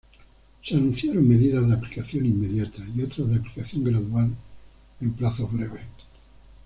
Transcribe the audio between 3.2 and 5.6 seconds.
de aplicación gradual en plazos